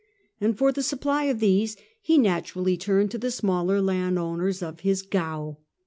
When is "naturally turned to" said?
2.17-3.19